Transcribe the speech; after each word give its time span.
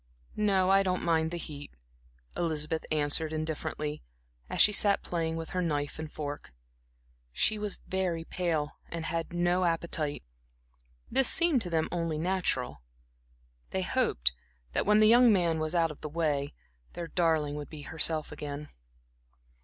"No, 0.35 0.71
I 0.71 0.81
don't 0.81 1.03
mind 1.03 1.29
the 1.29 1.37
heat," 1.37 1.75
Elizabeth 2.35 2.83
answered 2.91 3.31
indifferently, 3.31 4.01
as 4.49 4.59
she 4.59 4.71
sat 4.71 5.03
playing 5.03 5.35
with 5.35 5.51
her 5.51 5.61
knife 5.61 5.99
and 5.99 6.11
fork. 6.11 6.51
She 7.31 7.59
was 7.59 7.77
very 7.87 8.23
pale 8.23 8.71
and 8.89 9.05
had 9.05 9.31
no 9.31 9.63
appetite. 9.63 10.23
This 11.11 11.29
seemed 11.29 11.61
to 11.61 11.69
them 11.69 11.87
only 11.91 12.17
natural. 12.17 12.81
They 13.69 13.83
hoped 13.83 14.31
that 14.71 14.87
when 14.87 15.01
the 15.01 15.07
young 15.07 15.31
man 15.31 15.57
were 15.57 15.65
once 15.65 15.75
out 15.75 15.91
of 15.91 16.01
the 16.01 16.09
way, 16.09 16.55
their 16.93 17.07
darling 17.09 17.53
would 17.53 17.69
be 17.69 17.83
herself 17.83 18.31
again. 18.31 18.69